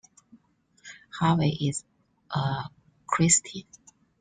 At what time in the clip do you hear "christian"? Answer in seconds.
3.05-3.67